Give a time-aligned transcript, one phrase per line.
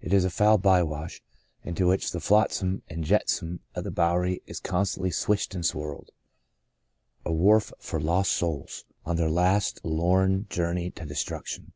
[0.00, 1.20] It is a foul by wash,
[1.64, 6.10] into which the flotsam and jetsam of the Bowery is constantly swished and swirled—
[7.26, 11.72] a wharf for lost souls, on their last, lorn journey to destruction.